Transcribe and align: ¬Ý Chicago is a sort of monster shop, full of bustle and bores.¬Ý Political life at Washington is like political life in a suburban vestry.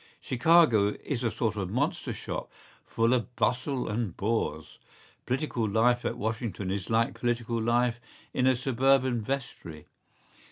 ¬Ý 0.01 0.03
Chicago 0.29 0.87
is 1.05 1.23
a 1.23 1.29
sort 1.29 1.55
of 1.55 1.69
monster 1.69 2.11
shop, 2.11 2.51
full 2.87 3.13
of 3.13 3.35
bustle 3.35 3.87
and 3.87 4.17
bores.¬Ý 4.17 4.79
Political 5.27 5.69
life 5.69 6.03
at 6.05 6.17
Washington 6.17 6.71
is 6.71 6.89
like 6.89 7.13
political 7.19 7.61
life 7.61 7.99
in 8.33 8.47
a 8.47 8.55
suburban 8.55 9.21
vestry. 9.21 9.85